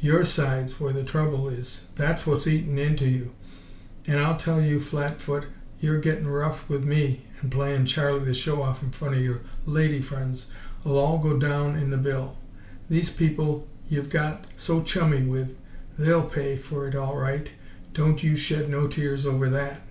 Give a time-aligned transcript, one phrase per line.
[0.00, 3.32] YOUR side's where the trouble is; that's what's eatin' into you.
[4.06, 5.46] An' I'll tell you flat foot,
[5.80, 9.40] your gittin' rough 'ith me and playin' Charley the Show Off in front o' yer
[9.66, 10.52] lady friends'll
[10.96, 12.36] all go down in the bill.
[12.88, 15.56] These people ye've got so chummy with
[15.98, 17.50] THEY'LL pay f'r it all right,
[17.92, 19.82] don't you shed no tears over that!"